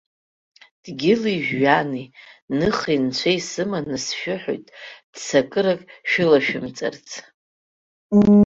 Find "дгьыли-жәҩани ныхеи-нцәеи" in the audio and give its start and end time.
0.83-3.39